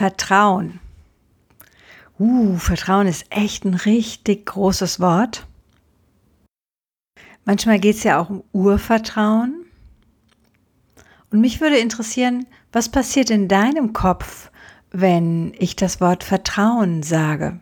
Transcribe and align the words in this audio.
Vertrauen. 0.00 0.80
Uh, 2.18 2.56
Vertrauen 2.56 3.06
ist 3.06 3.26
echt 3.28 3.66
ein 3.66 3.74
richtig 3.74 4.46
großes 4.46 4.98
Wort. 4.98 5.46
Manchmal 7.44 7.78
geht 7.78 7.96
es 7.96 8.04
ja 8.04 8.18
auch 8.18 8.30
um 8.30 8.42
Urvertrauen. 8.52 9.66
Und 11.30 11.42
mich 11.42 11.60
würde 11.60 11.76
interessieren, 11.76 12.46
was 12.72 12.88
passiert 12.88 13.28
in 13.28 13.46
deinem 13.46 13.92
Kopf, 13.92 14.50
wenn 14.90 15.52
ich 15.58 15.76
das 15.76 16.00
Wort 16.00 16.24
Vertrauen 16.24 17.02
sage? 17.02 17.60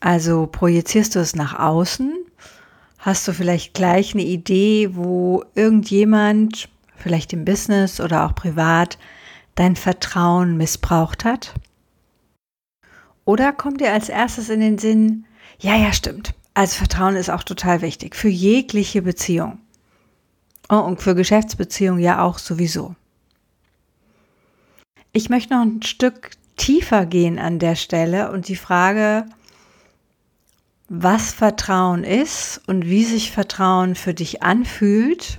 Also 0.00 0.46
projizierst 0.46 1.14
du 1.14 1.20
es 1.20 1.34
nach 1.34 1.58
außen? 1.58 2.12
Hast 2.98 3.26
du 3.26 3.32
vielleicht 3.32 3.72
gleich 3.72 4.12
eine 4.12 4.24
Idee, 4.24 4.90
wo 4.92 5.44
irgendjemand 5.54 6.68
vielleicht 6.94 7.32
im 7.32 7.46
Business 7.46 8.02
oder 8.02 8.26
auch 8.26 8.34
privat, 8.34 8.98
dein 9.56 9.74
Vertrauen 9.74 10.56
missbraucht 10.56 11.24
hat? 11.24 11.54
Oder 13.24 13.52
kommt 13.52 13.80
dir 13.80 13.92
als 13.92 14.08
erstes 14.08 14.48
in 14.48 14.60
den 14.60 14.78
Sinn, 14.78 15.26
ja, 15.58 15.74
ja, 15.74 15.92
stimmt. 15.92 16.34
Also 16.54 16.76
Vertrauen 16.76 17.16
ist 17.16 17.30
auch 17.30 17.42
total 17.42 17.82
wichtig 17.82 18.14
für 18.14 18.28
jegliche 18.28 19.02
Beziehung. 19.02 19.58
Oh, 20.68 20.76
und 20.76 21.02
für 21.02 21.14
Geschäftsbeziehungen 21.14 22.00
ja 22.00 22.22
auch 22.22 22.38
sowieso. 22.38 22.94
Ich 25.12 25.28
möchte 25.28 25.54
noch 25.54 25.62
ein 25.62 25.82
Stück 25.82 26.30
tiefer 26.56 27.06
gehen 27.06 27.38
an 27.38 27.58
der 27.58 27.74
Stelle 27.74 28.30
und 28.32 28.48
die 28.48 28.56
Frage, 28.56 29.26
was 30.88 31.32
Vertrauen 31.32 32.04
ist 32.04 32.60
und 32.66 32.86
wie 32.86 33.04
sich 33.04 33.32
Vertrauen 33.32 33.94
für 33.94 34.14
dich 34.14 34.42
anfühlt, 34.42 35.38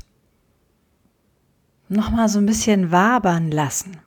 nochmal 1.89 2.29
so 2.29 2.39
ein 2.39 2.45
bisschen 2.45 2.91
wabern 2.91 3.51
lassen. 3.51 3.97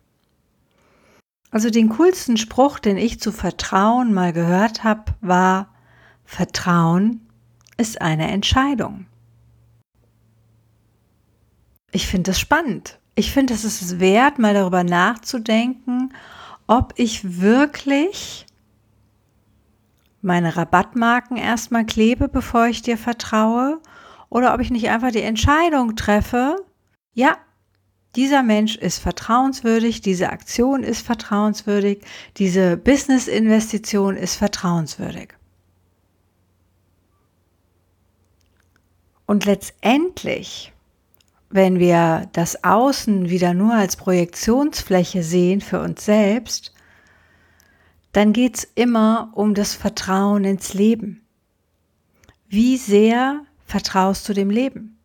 Also 1.50 1.70
den 1.70 1.88
coolsten 1.88 2.36
Spruch, 2.36 2.78
den 2.78 2.96
ich 2.96 3.20
zu 3.20 3.32
Vertrauen 3.32 4.12
mal 4.12 4.32
gehört 4.32 4.84
habe, 4.84 5.12
war, 5.20 5.74
Vertrauen 6.24 7.26
ist 7.76 8.00
eine 8.00 8.30
Entscheidung. 8.30 9.06
Ich 11.92 12.06
finde 12.06 12.30
das 12.30 12.38
spannend. 12.38 12.98
Ich 13.16 13.32
finde, 13.32 13.52
es 13.54 13.64
ist 13.64 13.98
wert, 13.98 14.38
mal 14.38 14.54
darüber 14.54 14.84
nachzudenken, 14.84 16.14
ob 16.68 16.92
ich 16.96 17.40
wirklich 17.40 18.46
meine 20.22 20.56
Rabattmarken 20.56 21.36
erstmal 21.36 21.84
klebe, 21.84 22.28
bevor 22.28 22.66
ich 22.66 22.82
dir 22.82 22.96
vertraue, 22.96 23.80
oder 24.28 24.54
ob 24.54 24.60
ich 24.60 24.70
nicht 24.70 24.88
einfach 24.88 25.10
die 25.10 25.22
Entscheidung 25.22 25.96
treffe, 25.96 26.56
ja, 27.14 27.36
dieser 28.16 28.42
Mensch 28.42 28.77
ist 28.77 28.98
vertrauenswürdig, 28.98 30.00
diese 30.00 30.30
Aktion 30.30 30.83
ist 30.83 31.03
vertrauenswürdig, 31.03 32.03
diese 32.36 32.77
Business-Investition 32.77 34.16
ist 34.16 34.34
vertrauenswürdig. 34.34 35.34
Und 39.26 39.44
letztendlich, 39.44 40.72
wenn 41.50 41.78
wir 41.78 42.28
das 42.32 42.65
Außen 42.65 43.31
wieder 43.31 43.54
nur 43.54 43.75
als 43.75 43.94
Projektionsfläche 43.94 45.22
sehen 45.22 45.60
für 45.60 45.81
uns 45.81 46.04
selbst, 46.04 46.75
dann 48.10 48.32
geht 48.32 48.59
es 48.59 48.65
immer 48.75 49.31
um 49.34 49.54
das 49.54 49.75
Vertrauen 49.75 50.43
ins 50.43 50.75
Leben. 50.75 51.22
Wie 52.49 52.76
sehr 52.76 53.43
vertraust 53.65 54.28
du 54.28 54.32
dem 54.32 54.50
Leben? 54.50 55.00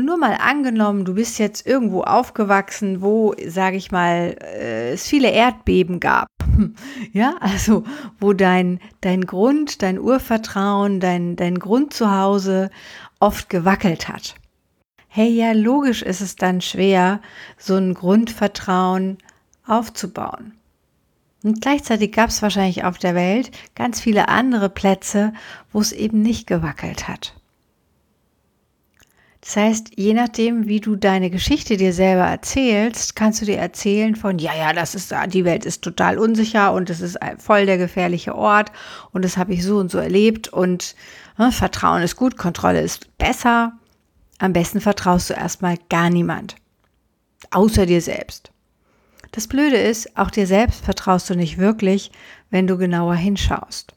Nur 0.00 0.16
mal 0.16 0.34
angenommen, 0.40 1.04
du 1.04 1.14
bist 1.14 1.38
jetzt 1.38 1.66
irgendwo 1.66 2.02
aufgewachsen, 2.02 3.02
wo, 3.02 3.34
sage 3.46 3.76
ich 3.76 3.90
mal, 3.90 4.36
äh, 4.40 4.92
es 4.92 5.06
viele 5.06 5.30
Erdbeben 5.30 6.00
gab. 6.00 6.26
Ja, 7.12 7.36
also 7.40 7.84
wo 8.18 8.34
dein, 8.34 8.80
dein 9.00 9.24
Grund, 9.24 9.82
dein 9.82 9.98
Urvertrauen, 9.98 11.00
dein, 11.00 11.34
dein 11.36 11.58
Grundzuhause 11.58 12.70
oft 13.18 13.48
gewackelt 13.48 14.08
hat. 14.08 14.34
Hey, 15.08 15.30
ja, 15.30 15.52
logisch 15.52 16.02
ist 16.02 16.20
es 16.20 16.36
dann 16.36 16.60
schwer, 16.60 17.20
so 17.56 17.76
ein 17.76 17.94
Grundvertrauen 17.94 19.18
aufzubauen. 19.66 20.52
Und 21.42 21.62
gleichzeitig 21.62 22.12
gab 22.12 22.28
es 22.28 22.42
wahrscheinlich 22.42 22.84
auf 22.84 22.98
der 22.98 23.14
Welt 23.14 23.50
ganz 23.74 24.00
viele 24.00 24.28
andere 24.28 24.68
Plätze, 24.68 25.32
wo 25.72 25.80
es 25.80 25.92
eben 25.92 26.20
nicht 26.20 26.46
gewackelt 26.46 27.08
hat. 27.08 27.39
Das 29.50 29.56
heißt, 29.56 29.90
je 29.96 30.14
nachdem, 30.14 30.68
wie 30.68 30.78
du 30.78 30.94
deine 30.94 31.28
Geschichte 31.28 31.76
dir 31.76 31.92
selber 31.92 32.22
erzählst, 32.22 33.16
kannst 33.16 33.42
du 33.42 33.46
dir 33.46 33.58
erzählen 33.58 34.14
von, 34.14 34.38
ja, 34.38 34.54
ja, 34.54 34.72
das 34.72 34.94
ist, 34.94 35.12
die 35.32 35.44
Welt 35.44 35.66
ist 35.66 35.82
total 35.82 36.18
unsicher 36.18 36.72
und 36.72 36.88
es 36.88 37.00
ist 37.00 37.18
voll 37.38 37.66
der 37.66 37.76
gefährliche 37.76 38.36
Ort 38.36 38.70
und 39.10 39.24
das 39.24 39.36
habe 39.36 39.52
ich 39.52 39.64
so 39.64 39.78
und 39.78 39.90
so 39.90 39.98
erlebt 39.98 40.46
und 40.46 40.94
äh, 41.36 41.50
Vertrauen 41.50 42.02
ist 42.02 42.14
gut, 42.14 42.36
Kontrolle 42.36 42.80
ist 42.80 43.18
besser. 43.18 43.72
Am 44.38 44.52
besten 44.52 44.80
vertraust 44.80 45.30
du 45.30 45.34
erstmal 45.34 45.78
gar 45.88 46.10
niemand. 46.10 46.54
Außer 47.50 47.86
dir 47.86 48.02
selbst. 48.02 48.52
Das 49.32 49.48
Blöde 49.48 49.78
ist, 49.78 50.16
auch 50.16 50.30
dir 50.30 50.46
selbst 50.46 50.84
vertraust 50.84 51.28
du 51.28 51.34
nicht 51.34 51.58
wirklich, 51.58 52.12
wenn 52.50 52.68
du 52.68 52.78
genauer 52.78 53.16
hinschaust. 53.16 53.94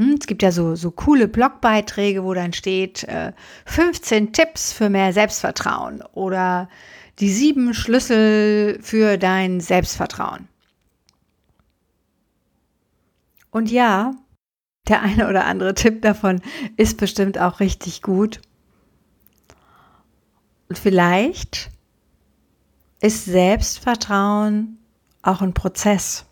Hm, 0.00 0.16
es 0.18 0.26
gibt 0.26 0.42
ja 0.42 0.50
so, 0.50 0.76
so 0.76 0.90
coole 0.90 1.28
Blogbeiträge, 1.28 2.24
wo 2.24 2.32
dann 2.32 2.54
steht, 2.54 3.04
äh, 3.04 3.34
15 3.66 4.32
Tipps 4.32 4.72
für 4.72 4.88
mehr 4.88 5.12
Selbstvertrauen 5.12 6.02
oder 6.14 6.70
die 7.18 7.28
sieben 7.28 7.74
Schlüssel 7.74 8.78
für 8.80 9.18
dein 9.18 9.60
Selbstvertrauen. 9.60 10.48
Und 13.50 13.70
ja, 13.70 14.12
der 14.88 15.02
eine 15.02 15.28
oder 15.28 15.44
andere 15.44 15.74
Tipp 15.74 16.00
davon 16.00 16.40
ist 16.78 16.96
bestimmt 16.96 17.38
auch 17.38 17.60
richtig 17.60 18.00
gut. 18.00 18.40
Und 20.70 20.78
vielleicht 20.78 21.70
ist 23.02 23.26
Selbstvertrauen 23.26 24.78
auch 25.20 25.42
ein 25.42 25.52
Prozess. 25.52 26.24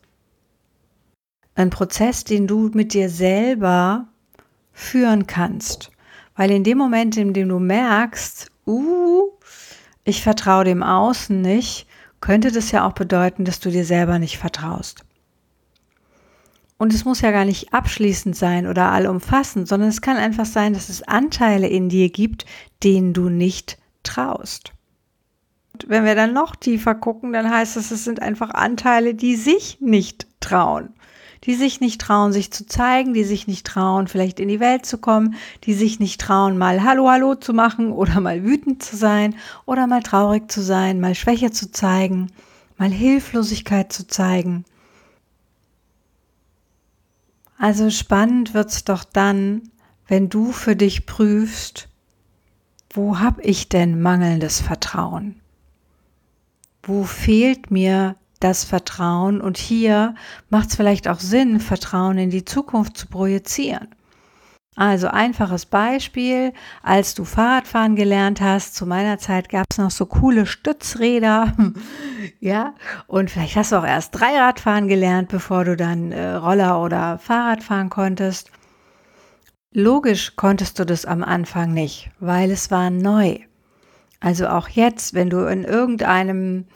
Ein 1.58 1.70
Prozess, 1.70 2.22
den 2.22 2.46
du 2.46 2.70
mit 2.72 2.94
dir 2.94 3.10
selber 3.10 4.06
führen 4.72 5.26
kannst. 5.26 5.90
Weil 6.36 6.52
in 6.52 6.62
dem 6.62 6.78
Moment, 6.78 7.16
in 7.16 7.32
dem 7.32 7.48
du 7.48 7.58
merkst, 7.58 8.52
uh, 8.64 9.32
ich 10.04 10.22
vertraue 10.22 10.62
dem 10.62 10.84
Außen 10.84 11.40
nicht, 11.40 11.88
könnte 12.20 12.52
das 12.52 12.70
ja 12.70 12.86
auch 12.86 12.92
bedeuten, 12.92 13.44
dass 13.44 13.58
du 13.58 13.70
dir 13.70 13.84
selber 13.84 14.20
nicht 14.20 14.38
vertraust. 14.38 15.04
Und 16.76 16.94
es 16.94 17.04
muss 17.04 17.22
ja 17.22 17.32
gar 17.32 17.44
nicht 17.44 17.74
abschließend 17.74 18.36
sein 18.36 18.68
oder 18.68 18.92
allumfassend, 18.92 19.66
sondern 19.66 19.88
es 19.88 20.00
kann 20.00 20.16
einfach 20.16 20.46
sein, 20.46 20.74
dass 20.74 20.88
es 20.88 21.02
Anteile 21.02 21.66
in 21.66 21.88
dir 21.88 22.08
gibt, 22.08 22.46
denen 22.84 23.14
du 23.14 23.30
nicht 23.30 23.78
traust. 24.04 24.74
Und 25.72 25.88
wenn 25.88 26.04
wir 26.04 26.14
dann 26.14 26.32
noch 26.32 26.54
tiefer 26.54 26.94
gucken, 26.94 27.32
dann 27.32 27.50
heißt 27.50 27.76
es, 27.76 27.90
es 27.90 28.04
sind 28.04 28.22
einfach 28.22 28.50
Anteile, 28.50 29.16
die 29.16 29.34
sich 29.34 29.80
nicht 29.80 30.28
trauen 30.38 30.94
die 31.44 31.54
sich 31.54 31.80
nicht 31.80 32.00
trauen, 32.00 32.32
sich 32.32 32.50
zu 32.52 32.66
zeigen, 32.66 33.14
die 33.14 33.24
sich 33.24 33.46
nicht 33.46 33.66
trauen, 33.66 34.08
vielleicht 34.08 34.40
in 34.40 34.48
die 34.48 34.60
Welt 34.60 34.86
zu 34.86 34.98
kommen, 34.98 35.34
die 35.64 35.74
sich 35.74 36.00
nicht 36.00 36.20
trauen, 36.20 36.58
mal 36.58 36.82
Hallo, 36.82 37.08
Hallo 37.08 37.34
zu 37.34 37.52
machen 37.52 37.92
oder 37.92 38.20
mal 38.20 38.44
wütend 38.44 38.82
zu 38.82 38.96
sein 38.96 39.34
oder 39.66 39.86
mal 39.86 40.02
traurig 40.02 40.50
zu 40.50 40.62
sein, 40.62 41.00
mal 41.00 41.14
Schwäche 41.14 41.50
zu 41.50 41.70
zeigen, 41.70 42.30
mal 42.76 42.90
Hilflosigkeit 42.90 43.92
zu 43.92 44.06
zeigen. 44.06 44.64
Also 47.58 47.90
spannend 47.90 48.54
wird's 48.54 48.84
doch 48.84 49.04
dann, 49.04 49.62
wenn 50.06 50.28
du 50.28 50.52
für 50.52 50.76
dich 50.76 51.06
prüfst, 51.06 51.88
wo 52.90 53.18
habe 53.18 53.42
ich 53.42 53.68
denn 53.68 54.00
mangelndes 54.00 54.60
Vertrauen? 54.60 55.40
Wo 56.82 57.04
fehlt 57.04 57.70
mir 57.70 58.16
das 58.40 58.64
Vertrauen. 58.64 59.40
Und 59.40 59.58
hier 59.58 60.14
macht 60.50 60.70
es 60.70 60.76
vielleicht 60.76 61.08
auch 61.08 61.20
Sinn, 61.20 61.60
Vertrauen 61.60 62.18
in 62.18 62.30
die 62.30 62.44
Zukunft 62.44 62.96
zu 62.96 63.06
projizieren. 63.06 63.88
Also 64.78 65.08
einfaches 65.08 65.66
Beispiel, 65.66 66.52
als 66.84 67.16
du 67.16 67.24
Fahrradfahren 67.24 67.96
gelernt 67.96 68.40
hast, 68.40 68.76
zu 68.76 68.86
meiner 68.86 69.18
Zeit 69.18 69.48
gab 69.48 69.66
es 69.72 69.78
noch 69.78 69.90
so 69.90 70.06
coole 70.06 70.46
Stützräder, 70.46 71.52
ja, 72.40 72.74
und 73.08 73.28
vielleicht 73.28 73.56
hast 73.56 73.72
du 73.72 73.76
auch 73.76 73.84
erst 73.84 74.14
Dreiradfahren 74.14 74.86
gelernt, 74.86 75.30
bevor 75.30 75.64
du 75.64 75.76
dann 75.76 76.12
äh, 76.12 76.34
Roller 76.34 76.80
oder 76.80 77.18
Fahrrad 77.18 77.64
fahren 77.64 77.90
konntest. 77.90 78.52
Logisch 79.72 80.36
konntest 80.36 80.78
du 80.78 80.86
das 80.86 81.04
am 81.04 81.24
Anfang 81.24 81.74
nicht, 81.74 82.10
weil 82.20 82.52
es 82.52 82.70
war 82.70 82.90
neu. 82.90 83.40
Also 84.20 84.46
auch 84.46 84.68
jetzt, 84.68 85.12
wenn 85.12 85.28
du 85.28 85.40
in 85.46 85.64
irgendeinem 85.64 86.66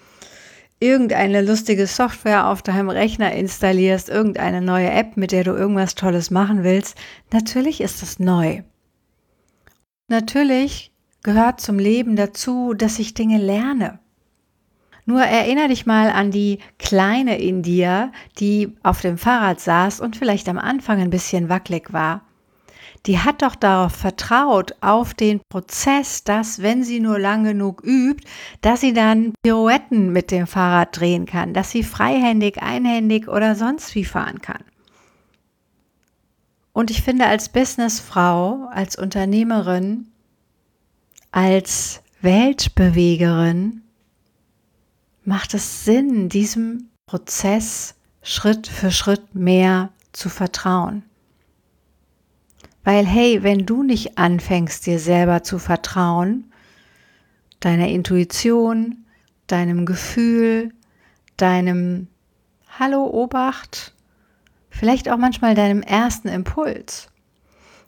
irgendeine 0.82 1.42
lustige 1.42 1.86
Software 1.86 2.48
auf 2.48 2.60
deinem 2.60 2.90
Rechner 2.90 3.32
installierst, 3.32 4.08
irgendeine 4.08 4.60
neue 4.60 4.90
App, 4.90 5.16
mit 5.16 5.30
der 5.30 5.44
du 5.44 5.52
irgendwas 5.52 5.94
Tolles 5.94 6.30
machen 6.30 6.64
willst, 6.64 6.96
natürlich 7.32 7.80
ist 7.80 8.02
es 8.02 8.18
neu. 8.18 8.62
Natürlich 10.08 10.92
gehört 11.22 11.60
zum 11.60 11.78
Leben 11.78 12.16
dazu, 12.16 12.74
dass 12.74 12.98
ich 12.98 13.14
Dinge 13.14 13.38
lerne. 13.38 14.00
Nur 15.06 15.22
erinnere 15.22 15.68
dich 15.68 15.86
mal 15.86 16.10
an 16.10 16.30
die 16.30 16.58
Kleine 16.78 17.38
in 17.40 17.62
dir, 17.62 18.12
die 18.38 18.76
auf 18.82 19.00
dem 19.00 19.18
Fahrrad 19.18 19.60
saß 19.60 20.00
und 20.00 20.16
vielleicht 20.16 20.48
am 20.48 20.58
Anfang 20.58 21.00
ein 21.00 21.10
bisschen 21.10 21.48
wackelig 21.48 21.92
war 21.92 22.22
die 23.06 23.18
hat 23.18 23.42
doch 23.42 23.56
darauf 23.56 23.92
vertraut, 23.92 24.74
auf 24.80 25.12
den 25.14 25.40
Prozess, 25.48 26.22
dass, 26.22 26.62
wenn 26.62 26.84
sie 26.84 27.00
nur 27.00 27.18
lang 27.18 27.44
genug 27.44 27.82
übt, 27.84 28.24
dass 28.60 28.80
sie 28.80 28.92
dann 28.92 29.32
Pirouetten 29.42 30.12
mit 30.12 30.30
dem 30.30 30.46
Fahrrad 30.46 30.98
drehen 30.98 31.26
kann, 31.26 31.52
dass 31.52 31.70
sie 31.70 31.82
freihändig, 31.82 32.62
einhändig 32.62 33.28
oder 33.28 33.56
sonst 33.56 33.94
wie 33.94 34.04
fahren 34.04 34.40
kann. 34.40 34.62
Und 36.72 36.90
ich 36.90 37.02
finde, 37.02 37.26
als 37.26 37.48
Businessfrau, 37.48 38.68
als 38.72 38.96
Unternehmerin, 38.96 40.06
als 41.32 42.02
Weltbewegerin 42.22 43.82
macht 45.24 45.54
es 45.54 45.84
Sinn, 45.84 46.28
diesem 46.28 46.88
Prozess 47.06 47.94
Schritt 48.22 48.68
für 48.68 48.90
Schritt 48.90 49.34
mehr 49.34 49.90
zu 50.12 50.28
vertrauen. 50.28 51.02
Weil 52.84 53.06
hey, 53.06 53.42
wenn 53.42 53.66
du 53.66 53.82
nicht 53.82 54.18
anfängst, 54.18 54.86
dir 54.86 54.98
selber 54.98 55.42
zu 55.42 55.58
vertrauen, 55.58 56.52
deiner 57.60 57.88
Intuition, 57.88 59.04
deinem 59.46 59.86
Gefühl, 59.86 60.72
deinem 61.36 62.08
Hallo 62.78 63.06
Obacht, 63.06 63.94
vielleicht 64.70 65.08
auch 65.08 65.18
manchmal 65.18 65.54
deinem 65.54 65.82
ersten 65.82 66.28
Impuls. 66.28 67.08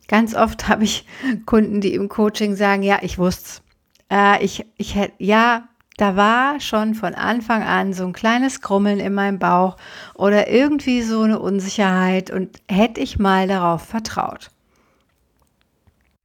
Ganz 0.07 0.35
oft 0.35 0.69
habe 0.69 0.85
ich 0.85 1.07
Kunden, 1.47 1.81
die 1.81 1.95
im 1.95 2.09
Coaching 2.09 2.55
sagen, 2.55 2.83
ja, 2.83 2.99
ich 3.03 3.19
wusste 3.19 3.65
äh, 4.11 4.45
ich, 4.45 4.65
ich 4.77 4.95
hätte, 4.95 5.15
ja, 5.19 5.69
da 5.97 6.17
war 6.17 6.61
schon 6.61 6.95
von 6.95 7.15
Anfang 7.15 7.63
an 7.63 7.93
so 7.93 8.05
ein 8.05 8.13
kleines 8.13 8.61
Krummeln 8.61 8.99
in 8.99 9.15
meinem 9.15 9.39
Bauch 9.39 9.77
oder 10.15 10.49
irgendwie 10.49 11.03
so 11.03 11.23
eine 11.23 11.39
Unsicherheit 11.39 12.31
und 12.31 12.61
hätte 12.69 13.01
ich 13.01 13.19
mal 13.19 13.47
darauf 13.47 13.83
vertraut. 13.83 14.51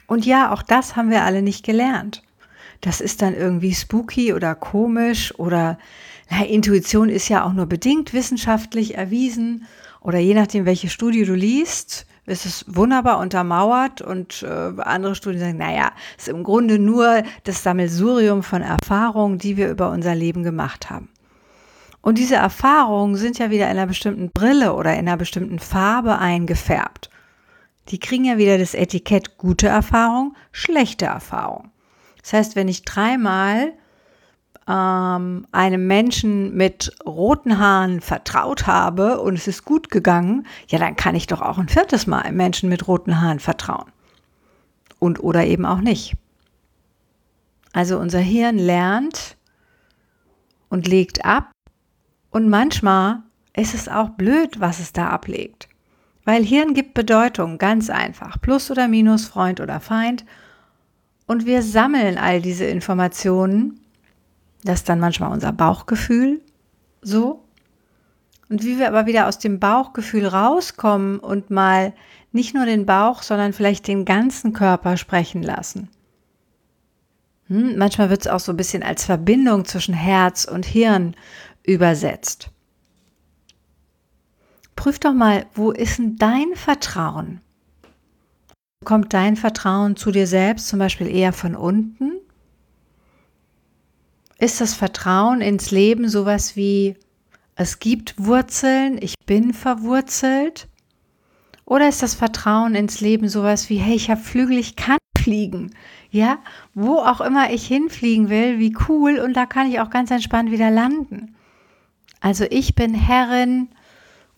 Und 0.10 0.26
ja, 0.26 0.52
auch 0.52 0.64
das 0.64 0.96
haben 0.96 1.12
wir 1.12 1.24
alle 1.24 1.42
nicht 1.44 1.64
gelernt. 1.64 2.24
Das 2.82 3.00
ist 3.00 3.22
dann 3.22 3.36
irgendwie 3.36 3.74
spooky 3.74 4.34
oder 4.34 4.56
komisch 4.56 5.38
oder 5.38 5.78
na, 6.32 6.44
Intuition 6.46 7.10
ist 7.10 7.30
ja 7.30 7.46
auch 7.46 7.54
nur 7.54 7.68
bedingt 7.68 8.14
wissenschaftlich 8.14 8.96
erwiesen 8.96 9.68
oder 10.02 10.18
je 10.18 10.34
nachdem, 10.34 10.66
welche 10.66 10.90
Studie 10.90 11.26
du 11.26 11.34
liest, 11.34 12.08
ist 12.26 12.46
es 12.46 12.66
wunderbar 12.68 13.20
untermauert 13.20 14.02
und 14.02 14.44
äh, 14.44 14.82
andere 14.82 15.14
Studien 15.14 15.42
sagen, 15.42 15.58
naja, 15.58 15.92
es 16.18 16.28
ist 16.28 16.34
im 16.34 16.44
Grunde 16.44 16.80
nur 16.80 17.24
das 17.44 17.62
Sammelsurium 17.62 18.42
von 18.42 18.62
Erfahrungen, 18.62 19.38
die 19.38 19.58
wir 19.58 19.70
über 19.70 19.92
unser 19.92 20.16
Leben 20.16 20.44
gemacht 20.44 20.90
haben. 20.90 21.10
Und 22.02 22.18
diese 22.18 22.36
Erfahrungen 22.36 23.16
sind 23.16 23.38
ja 23.38 23.52
wieder 23.52 23.66
in 23.66 23.78
einer 23.78 23.88
bestimmten 23.88 24.32
Brille 24.32 24.74
oder 24.74 24.94
in 24.94 25.08
einer 25.08 25.18
bestimmten 25.18 25.60
Farbe 25.60 26.18
eingefärbt. 26.18 27.10
Die 27.90 28.00
kriegen 28.00 28.26
ja 28.26 28.38
wieder 28.38 28.58
das 28.58 28.74
Etikett 28.74 29.38
gute 29.38 29.68
Erfahrung, 29.68 30.36
schlechte 30.52 31.06
Erfahrung. 31.06 31.72
Das 32.22 32.34
heißt, 32.34 32.56
wenn 32.56 32.68
ich 32.68 32.84
dreimal 32.84 33.74
ähm, 34.68 35.48
einem 35.52 35.88
Menschen 35.88 36.56
mit 36.56 36.96
roten 37.06 37.58
Haaren 37.58 38.02
vertraut 38.02 38.68
habe 38.68 39.20
und 39.20 39.34
es 39.34 39.48
ist 39.48 39.66
gut 39.66 39.90
gegangen, 39.90 40.46
ja, 40.68 40.78
dann 40.78 40.96
kann 40.96 41.16
ich 41.16 41.26
doch 41.26 41.42
auch 41.42 41.58
ein 41.58 41.70
viertes 41.70 42.06
Mal 42.06 42.22
einem 42.22 42.38
Menschen 42.38 42.70
mit 42.70 42.88
roten 42.88 43.20
Haaren 43.20 43.40
vertrauen. 43.40 43.92
Und 45.00 45.24
oder 45.24 45.46
eben 45.46 45.66
auch 45.66 45.80
nicht. 45.80 46.16
Also 47.72 47.98
unser 47.98 48.20
Hirn 48.20 48.58
lernt 48.58 49.38
und 50.70 50.88
legt 50.88 51.26
ab 51.26 51.52
und 52.32 52.50
manchmal 52.50 53.24
ist 53.56 53.74
es 53.74 53.88
auch 53.88 54.10
blöd, 54.10 54.60
was 54.60 54.80
es 54.80 54.94
da 54.94 55.10
ablegt. 55.10 55.69
Weil 56.30 56.46
Hirn 56.46 56.76
gibt 56.76 56.94
Bedeutung, 56.94 57.58
ganz 57.58 57.90
einfach. 57.90 58.40
Plus 58.40 58.70
oder 58.70 58.88
Minus, 58.88 59.26
Freund 59.26 59.62
oder 59.62 59.80
Feind. 59.80 60.26
Und 61.26 61.48
wir 61.48 61.64
sammeln 61.64 62.20
all 62.20 62.40
diese 62.40 62.66
Informationen. 62.66 63.80
Das 64.64 64.82
ist 64.82 64.90
dann 64.90 65.00
manchmal 65.00 65.32
unser 65.32 65.52
Bauchgefühl. 65.52 66.40
So. 67.02 67.44
Und 68.48 68.64
wie 68.64 68.78
wir 68.78 68.90
aber 68.90 69.08
wieder 69.08 69.28
aus 69.28 69.40
dem 69.40 69.60
Bauchgefühl 69.60 70.28
rauskommen 70.28 71.18
und 71.18 71.50
mal 71.50 71.94
nicht 72.32 72.54
nur 72.54 72.68
den 72.68 72.86
Bauch, 72.86 73.24
sondern 73.24 73.52
vielleicht 73.52 73.88
den 73.88 74.06
ganzen 74.06 74.54
Körper 74.54 74.98
sprechen 74.98 75.42
lassen. 75.42 75.90
Hm, 77.48 77.76
manchmal 77.76 78.12
wird 78.12 78.22
es 78.22 78.28
auch 78.28 78.40
so 78.40 78.54
ein 78.54 78.58
bisschen 78.58 78.84
als 78.84 79.04
Verbindung 79.04 79.66
zwischen 79.66 79.96
Herz 79.96 80.46
und 80.46 80.68
Hirn 80.68 81.16
übersetzt. 81.64 82.52
Prüf 84.80 84.98
doch 84.98 85.14
mal, 85.14 85.46
wo 85.56 85.72
ist 85.72 86.00
denn 86.00 86.16
dein 86.16 86.56
Vertrauen? 86.56 87.42
Kommt 88.86 89.14
dein 89.14 89.36
Vertrauen 89.36 89.98
zu 89.98 90.10
dir 90.10 90.26
selbst 90.26 90.70
zum 90.70 90.80
Beispiel 90.80 91.14
eher 91.14 91.34
von 91.34 91.54
unten? 91.54 92.14
Ist 94.38 94.62
das 94.62 94.76
Vertrauen 94.76 95.42
ins 95.42 95.72
Leben 95.72 96.08
sowas 96.08 96.56
wie, 96.56 96.96
es 97.58 97.80
gibt 97.80 98.16
Wurzeln, 98.26 98.98
ich 99.02 99.16
bin 99.26 99.54
verwurzelt? 99.54 100.70
Oder 101.66 101.90
ist 101.90 102.02
das 102.02 102.16
Vertrauen 102.16 102.74
ins 102.74 103.02
Leben 103.02 103.28
sowas 103.28 103.70
wie, 103.70 103.80
hey, 103.80 103.96
ich 103.96 104.10
habe 104.10 104.22
Flügel, 104.22 104.58
ich 104.58 104.78
kann 104.78 104.98
fliegen? 105.18 105.76
Ja, 106.10 106.40
wo 106.74 107.00
auch 107.00 107.20
immer 107.20 107.52
ich 107.52 107.68
hinfliegen 107.68 108.30
will, 108.30 108.60
wie 108.60 108.74
cool, 108.88 109.20
und 109.20 109.34
da 109.34 109.46
kann 109.46 109.70
ich 109.70 109.82
auch 109.82 109.90
ganz 109.90 110.10
entspannt 110.10 110.52
wieder 110.52 110.72
landen. 110.72 111.36
Also 112.22 112.46
ich 112.50 112.76
bin 112.76 112.94
Herrin 112.94 113.68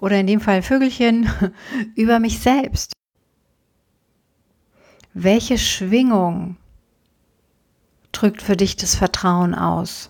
oder 0.02 0.20
in 0.20 0.28
dem 0.28 0.42
Fall 0.42 0.62
Vögelchen 0.62 1.30
über 1.96 2.20
mich 2.20 2.40
selbst. 2.40 2.92
Welche 5.14 5.58
Schwingung 5.58 6.58
drückt 8.12 8.42
für 8.42 8.58
dich 8.58 8.76
das 8.76 8.96
Vertrauen 8.96 9.56
aus? 9.56 10.10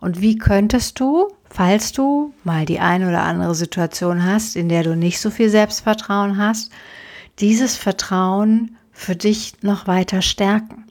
Und 0.00 0.20
wie 0.20 0.36
könntest 0.36 0.98
du, 0.98 1.28
falls 1.48 1.92
du 1.92 2.34
mal 2.42 2.64
die 2.64 2.80
eine 2.80 3.08
oder 3.08 3.22
andere 3.22 3.54
Situation 3.54 4.24
hast, 4.24 4.56
in 4.56 4.68
der 4.68 4.82
du 4.82 4.96
nicht 4.96 5.20
so 5.20 5.30
viel 5.30 5.48
Selbstvertrauen 5.48 6.38
hast, 6.38 6.72
dieses 7.38 7.76
Vertrauen 7.76 8.76
für 8.90 9.14
dich 9.14 9.62
noch 9.62 9.86
weiter 9.86 10.22
stärken, 10.22 10.86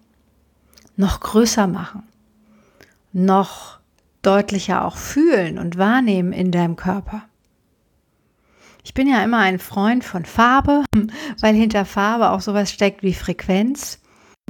noch 0.96 1.20
größer 1.20 1.68
machen, 1.68 2.04
noch 3.12 3.80
deutlicher 4.22 4.86
auch 4.86 4.98
fühlen 4.98 5.58
und 5.58 5.78
wahrnehmen 5.78 6.32
in 6.32 6.52
deinem 6.52 6.76
Körper? 6.76 7.24
Ich 8.84 8.94
bin 8.94 9.08
ja 9.08 9.24
immer 9.24 9.40
ein 9.40 9.60
Freund 9.60 10.04
von 10.04 10.26
Farbe, 10.26 10.84
weil 11.40 11.56
hinter 11.56 11.86
Farbe 11.86 12.32
auch 12.32 12.42
sowas 12.42 12.72
steckt 12.72 13.04
wie 13.04 13.14
Frequenz. 13.14 14.00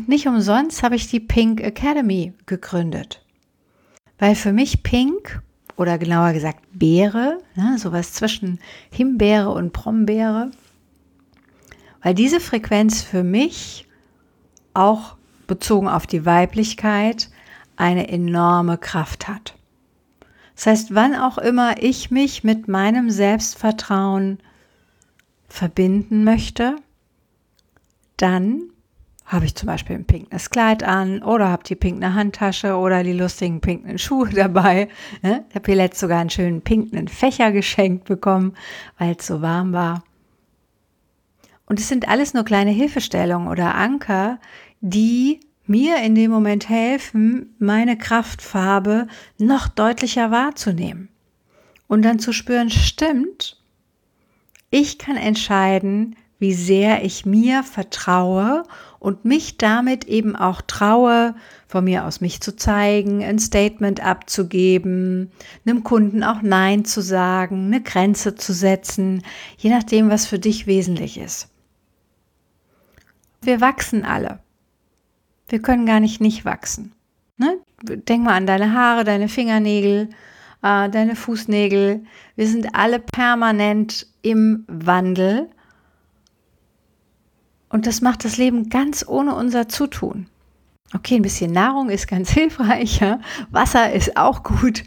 Nicht 0.08 0.28
umsonst 0.28 0.84
habe 0.84 0.96
ich 0.96 1.08
die 1.08 1.20
Pink 1.20 1.62
Academy 1.62 2.34
gegründet. 2.46 3.24
Weil 4.18 4.36
für 4.36 4.54
mich 4.54 4.84
Pink 4.84 5.42
oder 5.76 5.98
genauer 5.98 6.34
gesagt 6.34 6.60
Beere, 6.74 7.40
ne, 7.56 7.78
sowas 7.78 8.14
zwischen 8.14 8.60
Himbeere 8.92 9.50
und 9.50 9.74
Brombeere, 9.74 10.52
weil 12.02 12.14
diese 12.14 12.40
Frequenz 12.40 13.02
für 13.02 13.24
mich 13.24 13.88
auch 14.74 15.16
bezogen 15.48 15.88
auf 15.88 16.08
die 16.08 16.26
Weiblichkeit 16.26 17.30
eine 17.76 18.08
enorme 18.08 18.78
Kraft 18.78 19.28
hat. 19.28 19.56
Das 20.62 20.68
heißt, 20.68 20.94
wann 20.94 21.16
auch 21.16 21.40
immer 21.40 21.82
ich 21.82 22.12
mich 22.12 22.44
mit 22.44 22.68
meinem 22.68 23.10
Selbstvertrauen 23.10 24.38
verbinden 25.48 26.24
möchte, 26.24 26.76
dann 28.16 28.62
habe 29.26 29.46
ich 29.46 29.56
zum 29.56 29.66
Beispiel 29.66 29.96
ein 29.96 30.06
pinkes 30.06 30.52
Kleid 30.52 30.84
an 30.84 31.24
oder 31.24 31.48
habe 31.50 31.64
die 31.64 31.74
pinkne 31.74 32.14
Handtasche 32.14 32.76
oder 32.76 33.02
die 33.02 33.14
lustigen 33.14 33.60
pinken 33.60 33.98
Schuhe 33.98 34.30
dabei. 34.36 34.88
Ich 35.24 35.56
habe 35.56 35.66
hier 35.66 35.76
letzt 35.78 36.00
sogar 36.00 36.20
einen 36.20 36.30
schönen 36.30 36.62
pinken 36.62 37.08
Fächer 37.08 37.52
geschenkt 37.52 38.04
bekommen, 38.04 38.54
weil 39.00 39.16
es 39.18 39.26
so 39.26 39.42
warm 39.42 39.74
war. 39.74 40.04
Und 41.66 41.80
es 41.80 41.88
sind 41.88 42.08
alles 42.08 42.36
nur 42.36 42.44
kleine 42.44 42.70
Hilfestellungen 42.70 43.48
oder 43.48 43.74
Anker, 43.74 44.38
die 44.80 45.40
mir 45.72 45.98
in 46.04 46.14
dem 46.14 46.30
Moment 46.30 46.70
helfen, 46.70 47.56
meine 47.58 47.98
Kraftfarbe 47.98 49.08
noch 49.40 49.68
deutlicher 49.68 50.30
wahrzunehmen. 50.30 51.10
Und 51.88 52.04
dann 52.04 52.20
zu 52.20 52.34
spüren, 52.34 52.70
stimmt, 52.70 53.58
ich 54.70 54.98
kann 54.98 55.18
entscheiden, 55.18 56.16
wie 56.40 56.54
sehr 56.54 57.04
ich 57.04 57.26
mir 57.26 57.64
vertraue 57.64 58.64
und 59.00 59.26
mich 59.26 59.58
damit 59.58 60.06
eben 60.06 60.36
auch 60.36 60.62
traue, 60.62 61.36
von 61.68 61.84
mir 61.84 62.06
aus 62.06 62.20
mich 62.20 62.42
zu 62.42 62.56
zeigen, 62.56 63.24
ein 63.24 63.40
Statement 63.40 64.04
abzugeben, 64.04 65.32
einem 65.66 65.84
Kunden 65.84 66.24
auch 66.24 66.42
Nein 66.42 66.84
zu 66.86 67.02
sagen, 67.02 67.68
eine 67.68 67.82
Grenze 67.82 68.36
zu 68.36 68.54
setzen, 68.54 69.24
je 69.58 69.70
nachdem, 69.70 70.10
was 70.10 70.26
für 70.26 70.40
dich 70.40 70.68
wesentlich 70.68 71.18
ist. 71.18 71.50
Wir 73.42 73.62
wachsen 73.62 74.04
alle. 74.04 74.40
Wir 75.52 75.62
können 75.62 75.86
gar 75.86 76.00
nicht 76.00 76.22
nicht 76.22 76.46
wachsen. 76.46 76.94
Ne? 77.36 77.60
Denk 77.84 78.24
mal 78.24 78.36
an 78.36 78.48
deine 78.48 78.74
Haare, 78.74 79.04
deine 79.04 79.28
Fingernägel, 79.28 80.10
äh, 80.64 80.90
deine 80.90 81.18
Fußnägel. 81.18 82.06
Wir 82.38 82.48
sind 82.48 82.74
alle 82.74 83.00
permanent 83.00 84.08
im 84.22 84.64
Wandel. 84.68 85.50
Und 87.68 87.86
das 87.86 88.00
macht 88.00 88.24
das 88.24 88.38
Leben 88.38 88.70
ganz 88.70 89.06
ohne 89.06 89.36
unser 89.36 89.68
Zutun. 89.68 90.28
Okay, 90.94 91.16
ein 91.16 91.22
bisschen 91.22 91.52
Nahrung 91.52 91.90
ist 91.90 92.08
ganz 92.08 92.30
hilfreich, 92.32 93.02
ja? 93.02 93.20
Wasser 93.50 93.92
ist 93.92 94.16
auch 94.16 94.44
gut. 94.44 94.84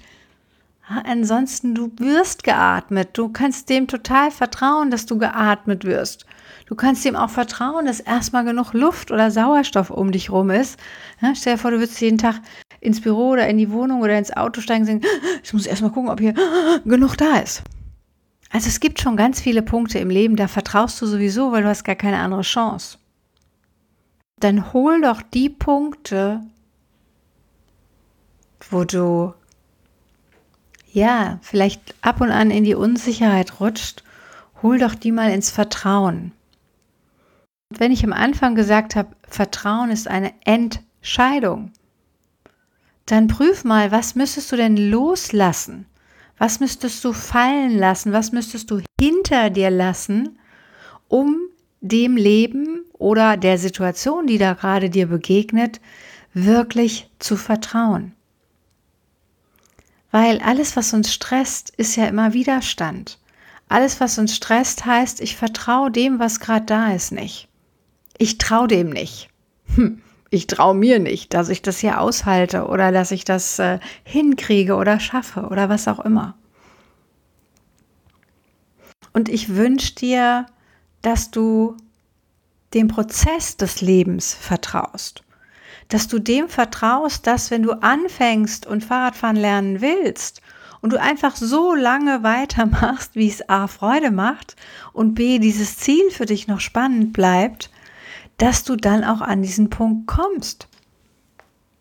Ansonsten, 0.87 1.75
du 1.75 1.93
wirst 1.99 2.43
geatmet. 2.43 3.11
Du 3.13 3.29
kannst 3.29 3.69
dem 3.69 3.87
total 3.87 4.31
vertrauen, 4.31 4.91
dass 4.91 5.05
du 5.05 5.19
geatmet 5.19 5.85
wirst. 5.85 6.25
Du 6.67 6.75
kannst 6.75 7.05
dem 7.05 7.15
auch 7.17 7.31
vertrauen, 7.31 7.87
dass 7.87 8.01
erstmal 8.01 8.45
genug 8.45 8.73
Luft 8.73 9.11
oder 9.11 9.31
Sauerstoff 9.31 9.91
um 9.91 10.13
dich 10.13 10.31
rum 10.31 10.51
ist. 10.51 10.79
Ja, 11.21 11.35
stell 11.35 11.55
dir 11.55 11.59
vor, 11.59 11.71
du 11.71 11.79
würdest 11.79 12.01
jeden 12.01 12.19
Tag 12.19 12.41
ins 12.81 13.01
Büro 13.01 13.31
oder 13.31 13.47
in 13.49 13.59
die 13.59 13.71
Wohnung 13.71 14.01
oder 14.01 14.17
ins 14.17 14.35
Auto 14.35 14.61
steigen 14.61 14.83
und 14.83 14.87
sagen, 14.87 15.03
ich 15.43 15.53
muss 15.53 15.67
erstmal 15.67 15.91
gucken, 15.91 16.11
ob 16.11 16.21
hier 16.21 16.35
genug 16.85 17.17
da 17.17 17.37
ist. 17.37 17.63
Also 18.51 18.69
es 18.69 18.81
gibt 18.81 19.01
schon 19.01 19.17
ganz 19.17 19.41
viele 19.41 19.63
Punkte 19.63 19.99
im 19.99 20.11
Leben, 20.11 20.37
da 20.37 20.49
vertraust 20.49 21.01
du 21.03 21.07
sowieso, 21.07 21.53
weil 21.53 21.63
du 21.63 21.69
hast 21.69 21.85
gar 21.85 21.97
keine 21.97 22.19
andere 22.19 22.43
Chance. 22.43 22.99
Dann 24.41 24.73
hol 24.73 25.01
doch 25.01 25.23
die 25.23 25.51
Punkte, 25.51 26.41
wo 28.71 28.85
du 28.85 29.35
ja, 30.95 31.41
vielleicht 31.43 31.95
ab 32.03 32.21
und 32.21 32.31
an 32.31 32.53
in 32.53 32.63
die 32.63 32.77
Unsicherheit 32.77 33.59
rutscht, 33.59 34.05
hol 34.63 34.79
doch 34.79 34.95
die 34.95 35.11
mal 35.11 35.33
ins 35.33 35.51
Vertrauen. 35.51 36.31
Wenn 37.81 37.93
ich 37.93 38.05
am 38.05 38.13
Anfang 38.13 38.55
gesagt 38.55 38.97
habe, 38.97 39.17
Vertrauen 39.29 39.91
ist 39.91 40.09
eine 40.09 40.33
Entscheidung, 40.45 41.73
dann 43.07 43.29
prüf 43.29 43.65
mal, 43.65 43.93
was 43.93 44.15
müsstest 44.15 44.51
du 44.53 44.57
denn 44.57 44.77
loslassen? 44.77 45.87
Was 46.39 46.61
müsstest 46.61 47.05
du 47.05 47.13
fallen 47.13 47.79
lassen? 47.79 48.13
Was 48.13 48.33
müsstest 48.33 48.71
du 48.71 48.81
hinter 49.01 49.51
dir 49.51 49.71
lassen, 49.71 50.39
um 51.09 51.37
dem 51.81 52.17
Leben 52.17 52.85
oder 52.95 53.37
der 53.37 53.59
Situation, 53.59 54.27
die 54.27 54.39
da 54.39 54.55
gerade 54.55 54.91
dir 54.91 55.07
begegnet, 55.07 55.81
wirklich 56.33 57.09
zu 57.19 57.37
vertrauen? 57.37 58.13
Weil 60.11 60.41
alles, 60.41 60.77
was 60.77 60.95
uns 60.95 61.13
stresst, 61.13 61.71
ist 61.77 61.97
ja 61.97 62.07
immer 62.07 62.33
Widerstand. 62.33 63.19
Alles, 63.69 64.01
was 64.01 64.19
uns 64.19 64.35
stresst, 64.35 64.87
heißt, 64.87 65.21
ich 65.21 65.37
vertraue 65.37 65.91
dem, 65.91 66.19
was 66.19 66.41
gerade 66.41 66.67
da 66.67 66.93
ist, 66.93 67.13
nicht. 67.13 67.49
Ich 68.19 68.39
traue 68.39 68.69
dem 68.69 68.91
nicht. 68.91 69.29
Hm, 69.75 70.03
ich 70.31 70.47
traue 70.47 70.75
mir 70.75 70.99
nicht, 70.99 71.35
dass 71.35 71.49
ich 71.49 71.63
das 71.63 71.79
hier 71.79 72.01
aushalte 72.01 72.67
oder 72.67 72.93
dass 72.93 73.11
ich 73.11 73.25
das 73.25 73.59
äh, 73.59 73.79
hinkriege 74.05 74.75
oder 74.77 75.01
schaffe 75.01 75.49
oder 75.49 75.69
was 75.69 75.89
auch 75.89 76.01
immer. 76.01 76.37
Und 79.13 79.29
ich 79.29 79.55
wünsche 79.55 79.95
dir, 79.95 80.47
dass 81.03 81.31
du 81.31 81.77
dem 82.73 82.89
Prozess 82.89 83.57
des 83.57 83.81
Lebens 83.81 84.35
vertraust 84.35 85.25
dass 85.89 86.09
du 86.09 86.19
dem 86.19 86.49
vertraust, 86.49 87.27
dass 87.27 87.51
wenn 87.51 87.63
du 87.63 87.73
anfängst 87.73 88.67
und 88.67 88.85
Fahrradfahren 88.85 89.37
lernen 89.37 89.81
willst 89.81 90.41
und 90.81 90.93
du 90.93 91.01
einfach 91.01 91.37
so 91.37 91.75
lange 91.75 92.23
weitermachst, 92.23 93.15
wie 93.15 93.29
es 93.29 93.49
A 93.49 93.67
Freude 93.67 94.11
macht 94.11 94.57
und 94.93 95.15
B 95.15 95.39
dieses 95.39 95.79
Ziel 95.79 96.11
für 96.11 96.27
dich 96.27 96.47
noch 96.47 96.61
spannend 96.61 97.13
bleibt, 97.13 97.71
dass 98.39 98.65
du 98.65 98.77
dann 98.77 99.05
auch 99.05 99.21
an 99.21 99.43
diesen 99.43 99.71
Punkt 99.71 100.07
kommst. 100.07 100.69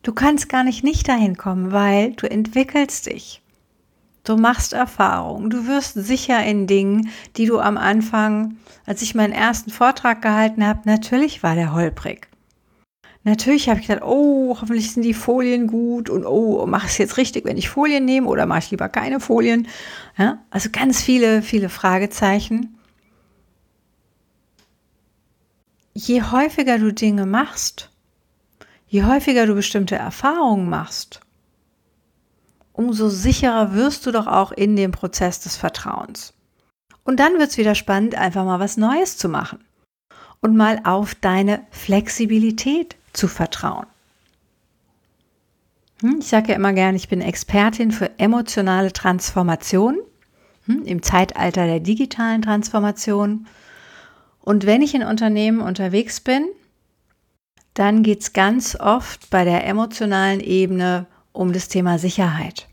Du 0.03 0.13
kannst 0.13 0.49
gar 0.49 0.63
nicht 0.63 0.83
nicht 0.83 1.07
dahin 1.07 1.37
kommen, 1.37 1.71
weil 1.71 2.11
du 2.13 2.29
entwickelst 2.29 3.05
dich. 3.05 3.41
Du 4.23 4.37
machst 4.37 4.71
Erfahrungen, 4.71 5.49
du 5.49 5.67
wirst 5.67 5.95
sicher 5.95 6.43
in 6.45 6.65
Dingen, 6.65 7.09
die 7.35 7.45
du 7.45 7.59
am 7.59 7.77
Anfang, 7.77 8.55
als 8.85 9.01
ich 9.01 9.15
meinen 9.15 9.33
ersten 9.33 9.69
Vortrag 9.69 10.21
gehalten 10.21 10.65
habe, 10.65 10.81
natürlich 10.85 11.43
war 11.43 11.55
der 11.55 11.73
holprig. 11.73 12.27
Natürlich 13.25 13.69
habe 13.69 13.79
ich 13.79 13.87
gedacht, 13.87 14.05
oh, 14.05 14.57
hoffentlich 14.59 14.91
sind 14.91 15.03
die 15.03 15.13
Folien 15.13 15.67
gut 15.67 16.09
und 16.09 16.25
oh, 16.25 16.65
mache 16.65 16.87
ich 16.87 16.93
es 16.93 16.97
jetzt 16.97 17.17
richtig, 17.17 17.45
wenn 17.45 17.57
ich 17.57 17.69
Folien 17.69 18.03
nehme 18.03 18.27
oder 18.27 18.45
mache 18.45 18.59
ich 18.59 18.71
lieber 18.71 18.89
keine 18.89 19.21
Folien? 19.21 19.67
Ja, 20.17 20.39
also 20.49 20.69
ganz 20.71 21.01
viele, 21.01 21.41
viele 21.41 21.69
Fragezeichen. 21.69 22.77
Je 25.93 26.23
häufiger 26.23 26.79
du 26.79 26.91
Dinge 26.91 27.25
machst, 27.25 27.89
je 28.87 29.03
häufiger 29.03 29.45
du 29.45 29.53
bestimmte 29.53 29.95
Erfahrungen 29.95 30.67
machst, 30.67 31.19
umso 32.73 33.09
sicherer 33.09 33.73
wirst 33.73 34.05
du 34.05 34.11
doch 34.11 34.25
auch 34.25 34.51
in 34.51 34.75
dem 34.75 34.91
Prozess 34.91 35.39
des 35.39 35.55
Vertrauens. 35.55 36.33
Und 37.03 37.19
dann 37.19 37.37
wird 37.37 37.51
es 37.51 37.57
wieder 37.57 37.75
spannend, 37.75 38.15
einfach 38.15 38.43
mal 38.45 38.59
was 38.59 38.77
Neues 38.77 39.17
zu 39.17 39.29
machen 39.29 39.63
und 40.41 40.55
mal 40.55 40.81
auf 40.83 41.15
deine 41.15 41.61
Flexibilität 41.69 42.95
zu 43.13 43.27
vertrauen. 43.27 43.85
Hm, 46.01 46.17
ich 46.19 46.27
sage 46.27 46.49
ja 46.49 46.55
immer 46.55 46.73
gerne, 46.73 46.97
ich 46.97 47.07
bin 47.07 47.21
Expertin 47.21 47.91
für 47.91 48.17
emotionale 48.19 48.91
Transformation 48.91 49.97
hm, 50.65 50.83
im 50.85 51.03
Zeitalter 51.03 51.65
der 51.65 51.79
digitalen 51.79 52.41
Transformation. 52.41 53.47
Und 54.43 54.65
wenn 54.65 54.81
ich 54.81 54.93
in 54.93 55.03
Unternehmen 55.03 55.61
unterwegs 55.61 56.19
bin, 56.19 56.45
dann 57.73 58.03
geht 58.03 58.21
es 58.21 58.33
ganz 58.33 58.75
oft 58.75 59.29
bei 59.29 59.45
der 59.45 59.65
emotionalen 59.65 60.41
Ebene 60.41 61.07
um 61.31 61.53
das 61.53 61.69
Thema 61.69 61.97
Sicherheit. 61.97 62.67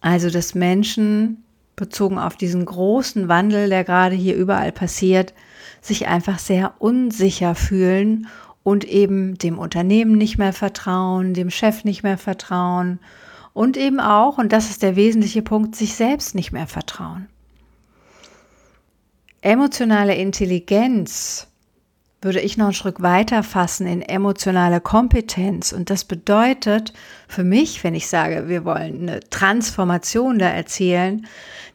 Also 0.00 0.28
dass 0.28 0.56
Menschen 0.56 1.44
bezogen 1.76 2.18
auf 2.18 2.36
diesen 2.36 2.64
großen 2.64 3.28
Wandel, 3.28 3.68
der 3.68 3.84
gerade 3.84 4.16
hier 4.16 4.34
überall 4.34 4.72
passiert, 4.72 5.32
sich 5.80 6.08
einfach 6.08 6.40
sehr 6.40 6.74
unsicher 6.80 7.54
fühlen 7.54 8.26
und 8.64 8.84
eben 8.84 9.38
dem 9.38 9.58
Unternehmen 9.58 10.18
nicht 10.18 10.36
mehr 10.36 10.52
vertrauen, 10.52 11.32
dem 11.32 11.50
Chef 11.50 11.84
nicht 11.84 12.02
mehr 12.02 12.18
vertrauen 12.18 12.98
und 13.52 13.76
eben 13.76 14.00
auch, 14.00 14.36
und 14.38 14.52
das 14.52 14.68
ist 14.68 14.82
der 14.82 14.96
wesentliche 14.96 15.42
Punkt, 15.42 15.76
sich 15.76 15.94
selbst 15.94 16.34
nicht 16.34 16.52
mehr 16.52 16.66
vertrauen. 16.66 17.28
Emotionale 19.42 20.14
Intelligenz 20.14 21.48
würde 22.22 22.40
ich 22.40 22.56
noch 22.56 22.66
einen 22.66 22.74
Schritt 22.74 23.02
weiter 23.02 23.42
fassen 23.42 23.86
in 23.86 24.00
emotionale 24.00 24.80
Kompetenz. 24.80 25.72
Und 25.72 25.90
das 25.90 26.04
bedeutet 26.04 26.94
für 27.28 27.44
mich, 27.44 27.84
wenn 27.84 27.94
ich 27.94 28.06
sage, 28.06 28.48
wir 28.48 28.64
wollen 28.64 29.08
eine 29.08 29.20
Transformation 29.28 30.38
da 30.38 30.48
erzielen, 30.48 31.26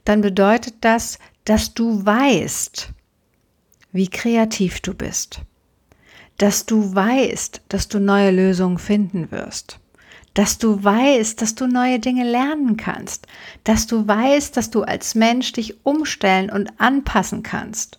dann 0.05 0.21
bedeutet 0.21 0.75
das, 0.81 1.19
dass 1.45 1.75
du 1.75 2.03
weißt, 2.05 2.89
wie 3.91 4.07
kreativ 4.07 4.79
du 4.79 4.95
bist 4.95 5.41
dass 6.37 6.65
du 6.65 6.93
weißt, 6.93 7.61
dass 7.67 7.87
du 7.87 7.99
neue 7.99 8.31
Lösungen 8.31 8.77
finden 8.77 9.31
wirst, 9.31 9.79
dass 10.37 10.59
du 10.59 10.83
weißt, 10.83 11.41
dass 11.41 11.55
du 11.55 11.65
neue 11.65 11.97
Dinge 11.97 12.23
lernen 12.23 12.77
kannst, 12.77 13.25
dass 13.63 13.87
du 13.87 14.07
weißt, 14.07 14.55
dass 14.55 14.69
du 14.69 14.83
als 14.83 15.15
Mensch 15.15 15.51
dich 15.51 15.83
umstellen 15.83 16.51
und 16.51 16.79
anpassen 16.79 17.41
kannst. 17.41 17.97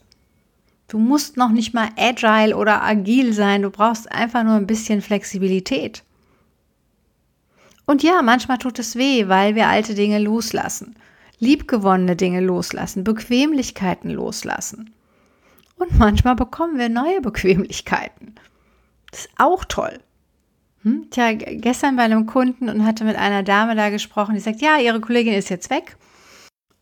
Du 0.86 0.98
musst 0.98 1.36
noch 1.36 1.50
nicht 1.50 1.74
mal 1.74 1.88
agile 1.96 2.56
oder 2.56 2.84
agil 2.84 3.32
sein, 3.32 3.62
du 3.62 3.70
brauchst 3.70 4.12
einfach 4.12 4.44
nur 4.44 4.54
ein 4.54 4.68
bisschen 4.68 5.02
Flexibilität. 5.02 6.04
Und 7.86 8.04
ja, 8.04 8.22
manchmal 8.22 8.58
tut 8.58 8.78
es 8.78 8.94
weh, 8.94 9.26
weil 9.26 9.56
wir 9.56 9.66
alte 9.66 9.96
Dinge 9.96 10.20
loslassen, 10.20 10.94
liebgewonnene 11.40 12.14
Dinge 12.14 12.40
loslassen, 12.40 13.02
Bequemlichkeiten 13.02 14.10
loslassen. 14.10 14.94
Und 15.74 15.98
manchmal 15.98 16.36
bekommen 16.36 16.78
wir 16.78 16.88
neue 16.88 17.20
Bequemlichkeiten. 17.20 18.36
Das 19.10 19.22
ist 19.22 19.30
auch 19.38 19.64
toll. 19.64 19.98
Hm? 20.82 21.08
Tja, 21.10 21.32
gestern 21.32 21.96
bei 21.96 22.02
einem 22.02 22.26
Kunden 22.26 22.68
und 22.68 22.84
hatte 22.84 23.04
mit 23.04 23.16
einer 23.16 23.42
Dame 23.42 23.74
da 23.74 23.90
gesprochen, 23.90 24.34
die 24.34 24.40
sagt, 24.40 24.60
ja, 24.60 24.78
ihre 24.78 25.00
Kollegin 25.00 25.34
ist 25.34 25.48
jetzt 25.48 25.70
weg. 25.70 25.96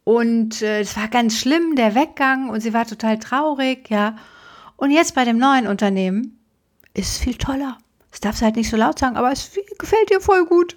Und 0.05 0.63
äh, 0.63 0.81
es 0.81 0.97
war 0.97 1.09
ganz 1.09 1.39
schlimm, 1.39 1.75
der 1.75 1.95
Weggang, 1.95 2.49
und 2.49 2.61
sie 2.61 2.73
war 2.73 2.87
total 2.87 3.19
traurig, 3.19 3.91
ja. 3.91 4.17
Und 4.77 4.91
jetzt 4.91 5.15
bei 5.15 5.25
dem 5.25 5.39
neuen 5.39 5.67
Unternehmen 5.67 6.39
ist 6.95 7.13
es 7.13 7.19
viel 7.19 7.37
toller. 7.37 7.79
Das 8.11 8.21
darfst 8.21 8.41
du 8.41 8.45
halt 8.45 8.57
nicht 8.57 8.71
so 8.71 8.77
laut 8.77 8.99
sagen, 8.99 9.17
aber 9.17 9.33
es 9.33 9.51
gefällt 9.79 10.11
dir 10.11 10.21
voll 10.21 10.47
gut. 10.47 10.77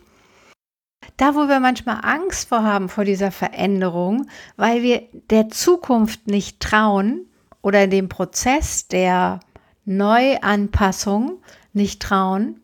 Da, 1.17 1.35
wo 1.35 1.47
wir 1.47 1.59
manchmal 1.59 1.99
Angst 2.01 2.49
vor 2.49 2.63
haben, 2.63 2.89
vor 2.89 3.05
dieser 3.05 3.31
Veränderung, 3.31 4.27
weil 4.55 4.81
wir 4.83 5.03
der 5.29 5.49
Zukunft 5.49 6.27
nicht 6.27 6.59
trauen 6.59 7.27
oder 7.61 7.87
dem 7.87 8.09
Prozess 8.09 8.87
der 8.87 9.41
Neuanpassung 9.85 11.41
nicht 11.73 12.01
trauen, 12.01 12.61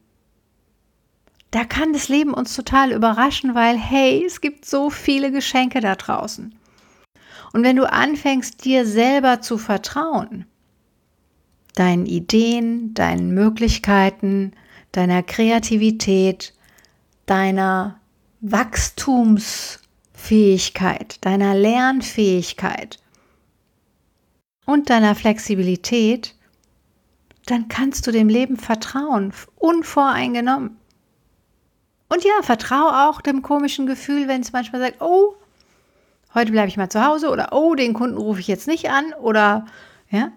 da 1.55 1.63
kann 1.63 1.93
das 1.93 2.09
Leben 2.09 2.33
uns 2.33 2.53
total 2.53 2.91
überraschen, 2.91 3.55
weil, 3.55 3.77
hey, 3.77 4.25
es 4.25 4.41
gibt 4.41 4.65
so 4.65 4.89
viele 4.89 5.31
Geschenke 5.31 5.79
da 5.79 5.95
draußen. 5.95 6.53
Und 7.53 7.63
wenn 7.63 7.77
du 7.77 7.89
anfängst, 7.89 8.65
dir 8.65 8.85
selber 8.85 9.39
zu 9.39 9.57
vertrauen, 9.57 10.43
deinen 11.73 12.07
Ideen, 12.07 12.93
deinen 12.93 13.33
Möglichkeiten, 13.33 14.51
deiner 14.91 15.23
Kreativität, 15.23 16.53
deiner 17.25 18.01
Wachstumsfähigkeit, 18.41 21.23
deiner 21.23 21.55
Lernfähigkeit 21.55 22.99
und 24.65 24.89
deiner 24.89 25.15
Flexibilität, 25.15 26.35
dann 27.45 27.69
kannst 27.69 28.07
du 28.07 28.11
dem 28.11 28.27
Leben 28.27 28.57
vertrauen, 28.57 29.31
unvoreingenommen. 29.55 30.75
Und 32.07 32.23
ja, 32.23 32.41
vertraue 32.41 33.09
auch 33.09 33.21
dem 33.21 33.41
komischen 33.41 33.87
Gefühl, 33.87 34.27
wenn 34.27 34.41
es 34.41 34.53
manchmal 34.53 34.81
sagt, 34.81 35.01
oh, 35.01 35.35
heute 36.33 36.51
bleibe 36.51 36.67
ich 36.67 36.77
mal 36.77 36.89
zu 36.89 37.05
Hause 37.05 37.29
oder 37.29 37.49
oh, 37.51 37.75
den 37.75 37.93
Kunden 37.93 38.17
rufe 38.17 38.39
ich 38.39 38.47
jetzt 38.47 38.67
nicht 38.67 38.89
an 38.89 39.13
oder 39.13 39.65
ja, 40.09 40.31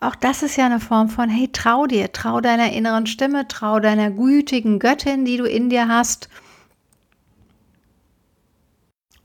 auch 0.00 0.14
das 0.14 0.42
ist 0.42 0.56
ja 0.56 0.66
eine 0.66 0.80
Form 0.80 1.08
von, 1.08 1.30
hey, 1.30 1.48
trau 1.50 1.86
dir, 1.86 2.12
trau 2.12 2.42
deiner 2.42 2.72
inneren 2.72 3.06
Stimme, 3.06 3.48
trau 3.48 3.80
deiner 3.80 4.10
gütigen 4.10 4.78
Göttin, 4.78 5.24
die 5.24 5.38
du 5.38 5.44
in 5.44 5.70
dir 5.70 5.88
hast 5.88 6.28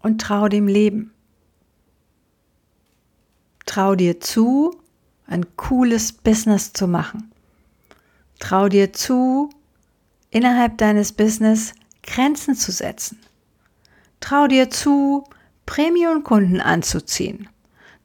und 0.01 0.21
trau 0.21 0.47
dem 0.47 0.67
Leben. 0.67 1.11
Trau 3.65 3.95
dir 3.95 4.19
zu, 4.21 4.79
ein 5.27 5.45
cooles 5.57 6.13
Business 6.13 6.71
zu 6.71 6.87
machen. 6.87 7.31
Trau 8.39 8.69
dir 8.69 8.93
zu, 8.93 9.49
innerhalb 10.31 10.77
deines 10.77 11.11
Business 11.11 11.73
Grenzen 12.09 12.55
zu 12.55 12.71
setzen. 12.71 13.19
Trau 14.19 14.47
dir 14.47 14.69
zu, 14.69 15.23
Premium-Kunden 15.65 16.59
anzuziehen. 16.59 17.47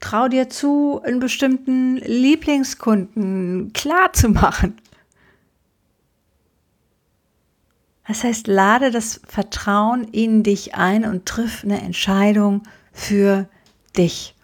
Trau 0.00 0.28
dir 0.28 0.50
zu, 0.50 1.00
einen 1.02 1.18
bestimmten 1.18 1.96
Lieblingskunden 1.96 3.72
klar 3.72 4.12
zu 4.12 4.28
machen. 4.28 4.76
Das 8.06 8.22
heißt, 8.22 8.46
lade 8.46 8.90
das 8.90 9.22
Vertrauen 9.26 10.04
in 10.04 10.42
dich 10.42 10.74
ein 10.74 11.06
und 11.06 11.24
triff 11.24 11.64
eine 11.64 11.80
Entscheidung 11.80 12.64
für 12.92 13.48
dich. 13.96 14.34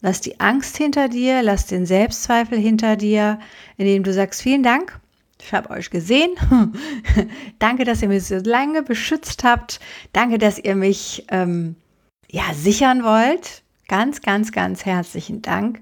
Lass 0.00 0.20
die 0.20 0.40
Angst 0.40 0.76
hinter 0.76 1.08
dir, 1.08 1.42
lass 1.42 1.66
den 1.66 1.86
Selbstzweifel 1.86 2.58
hinter 2.58 2.96
dir, 2.96 3.38
indem 3.76 4.02
du 4.02 4.12
sagst, 4.12 4.42
vielen 4.42 4.64
Dank, 4.64 4.98
ich 5.40 5.52
habe 5.52 5.70
euch 5.70 5.90
gesehen. 5.90 6.30
Danke, 7.58 7.84
dass 7.84 8.02
ihr 8.02 8.08
mich 8.08 8.24
so 8.24 8.36
lange 8.36 8.82
beschützt 8.82 9.44
habt. 9.44 9.80
Danke, 10.12 10.38
dass 10.38 10.58
ihr 10.58 10.74
mich 10.74 11.24
ähm, 11.28 11.76
ja, 12.28 12.54
sichern 12.54 13.04
wollt. 13.04 13.62
Ganz, 13.88 14.20
ganz, 14.20 14.52
ganz 14.52 14.84
herzlichen 14.84 15.42
Dank. 15.42 15.80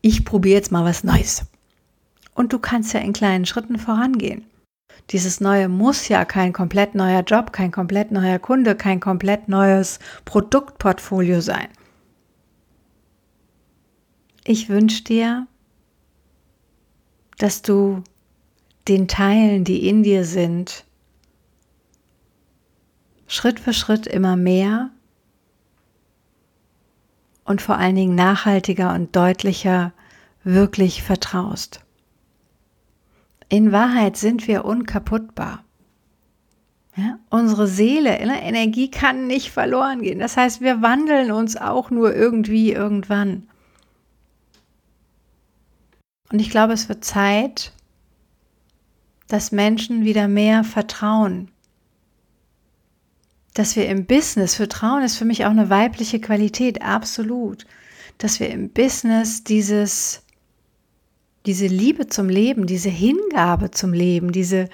Ich 0.00 0.24
probiere 0.24 0.56
jetzt 0.56 0.72
mal 0.72 0.84
was 0.84 1.04
Neues. 1.04 1.44
Und 2.34 2.52
du 2.52 2.58
kannst 2.58 2.92
ja 2.94 3.00
in 3.00 3.12
kleinen 3.12 3.46
Schritten 3.46 3.78
vorangehen. 3.78 4.44
Dieses 5.10 5.40
Neue 5.40 5.68
muss 5.68 6.08
ja 6.08 6.24
kein 6.24 6.52
komplett 6.52 6.94
neuer 6.94 7.22
Job, 7.22 7.52
kein 7.52 7.70
komplett 7.72 8.12
neuer 8.12 8.38
Kunde, 8.38 8.76
kein 8.76 9.00
komplett 9.00 9.48
neues 9.48 9.98
Produktportfolio 10.24 11.40
sein. 11.40 11.68
Ich 14.44 14.68
wünsche 14.68 15.04
dir, 15.04 15.46
dass 17.38 17.62
du 17.62 18.02
den 18.88 19.08
Teilen, 19.08 19.64
die 19.64 19.88
in 19.88 20.02
dir 20.02 20.24
sind, 20.24 20.84
Schritt 23.26 23.60
für 23.60 23.72
Schritt 23.72 24.06
immer 24.06 24.36
mehr 24.36 24.90
und 27.44 27.62
vor 27.62 27.76
allen 27.76 27.94
Dingen 27.94 28.14
nachhaltiger 28.14 28.94
und 28.94 29.14
deutlicher 29.14 29.92
wirklich 30.42 31.02
vertraust. 31.02 31.84
In 33.48 33.72
Wahrheit 33.72 34.16
sind 34.16 34.46
wir 34.48 34.64
unkaputtbar. 34.64 35.64
Ja, 36.96 37.18
unsere 37.30 37.66
Seele, 37.66 38.18
Energie 38.18 38.90
kann 38.90 39.26
nicht 39.26 39.50
verloren 39.50 40.02
gehen. 40.02 40.18
Das 40.18 40.36
heißt, 40.36 40.60
wir 40.60 40.82
wandeln 40.82 41.30
uns 41.30 41.56
auch 41.56 41.90
nur 41.90 42.14
irgendwie 42.14 42.72
irgendwann. 42.72 43.48
Und 46.32 46.40
ich 46.40 46.50
glaube, 46.50 46.72
es 46.72 46.88
wird 46.88 47.04
Zeit, 47.04 47.72
dass 49.30 49.52
Menschen 49.52 50.04
wieder 50.04 50.26
mehr 50.26 50.64
vertrauen. 50.64 51.50
Dass 53.54 53.76
wir 53.76 53.88
im 53.88 54.04
Business, 54.04 54.56
Vertrauen 54.56 55.04
ist 55.04 55.16
für 55.16 55.24
mich 55.24 55.44
auch 55.44 55.50
eine 55.50 55.70
weibliche 55.70 56.20
Qualität, 56.20 56.82
absolut. 56.82 57.64
Dass 58.18 58.40
wir 58.40 58.50
im 58.50 58.70
Business 58.70 59.44
dieses, 59.44 60.22
diese 61.46 61.68
Liebe 61.68 62.08
zum 62.08 62.28
Leben, 62.28 62.66
diese 62.66 62.90
Hingabe 62.90 63.70
zum 63.70 63.92
Leben, 63.92 64.32
diese 64.32 64.68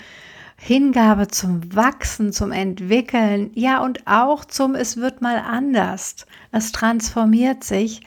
Hingabe 0.57 1.29
zum 1.29 1.75
Wachsen, 1.75 2.33
zum 2.33 2.51
Entwickeln, 2.51 3.51
ja 3.55 3.85
und 3.85 4.07
auch 4.07 4.47
zum 4.47 4.75
Es 4.75 4.97
wird 4.97 5.21
mal 5.21 5.37
anders, 5.37 6.25
es 6.51 6.73
transformiert 6.73 7.63
sich, 7.63 8.01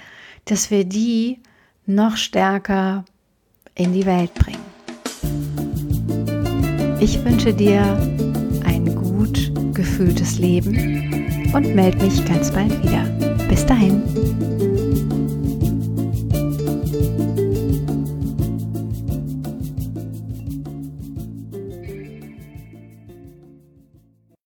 dass 0.45 0.71
wir 0.71 0.83
die 0.83 1.41
noch 1.85 2.17
stärker 2.17 3.05
in 3.75 3.93
die 3.93 4.07
Welt 4.07 4.33
bringen. 4.33 4.78
Ich 7.01 7.23
wünsche 7.23 7.53
dir 7.53 7.81
ein 8.65 8.93
gut 8.95 9.51
gefühltes 9.73 10.37
Leben 10.37 11.49
und 11.53 11.73
melde 11.73 12.03
mich 12.03 12.25
ganz 12.25 12.51
bald 12.51 12.71
wieder. 12.83 13.03
Bis 13.47 13.65
dahin. 13.65 14.01